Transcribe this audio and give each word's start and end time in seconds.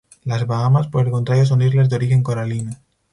Las 0.23 0.47
Bahamas, 0.47 0.87
por 0.87 1.05
el 1.05 1.11
contrario, 1.11 1.45
son 1.45 1.61
islas 1.61 1.87
de 1.87 1.97
origen 1.97 2.23
coralino. 2.23 2.75